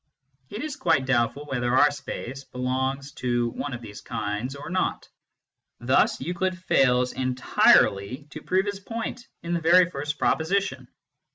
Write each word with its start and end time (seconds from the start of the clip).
It 0.49 0.63
is 0.63 0.77
quite 0.77 1.05
doubtful 1.05 1.45
whether 1.45 1.75
our 1.77 1.91
space 1.91 2.43
belongs 2.43 3.11
to 3.21 3.49
one 3.49 3.71
of 3.71 3.83
these 3.83 4.01
kinds 4.01 4.55
or 4.55 4.67
not. 4.71 5.07
Thus 5.79 6.19
Euclid 6.19 6.57
fails 6.57 7.13
entirely 7.13 8.25
to 8.31 8.41
prove 8.41 8.65
his 8.65 8.79
point 8.79 9.27
in 9.43 9.53
the 9.53 9.61
very 9.61 9.91
first 9.91 10.17
proposition. 10.17 10.87